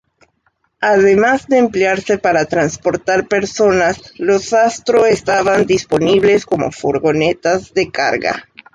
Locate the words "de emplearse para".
1.47-2.45